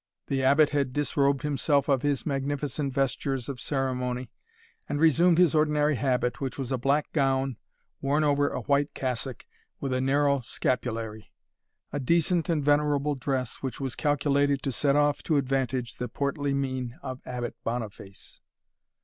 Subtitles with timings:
[0.29, 4.31] The Abbot had disrobed himself of his magnificent vestures of ceremony,
[4.89, 7.55] and resumed his ordinary habit, which was a black gown,
[8.01, 9.45] worn over a white cassock,
[9.79, 11.31] with a narrow scapulary;
[11.93, 16.55] a decent and venerable dress, which was calculated to set off to advantage the portly
[16.55, 18.41] mien of Abbot Boniface.